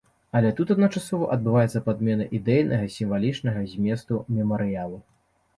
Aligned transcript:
Але 0.37 0.51
тут 0.59 0.71
адначасова 0.75 1.27
адбываецца 1.35 1.81
падмена 1.89 2.27
ідэйнага, 2.37 2.89
сімвалічнага 2.97 3.59
зместу 3.75 4.21
мемарыялу. 4.39 4.97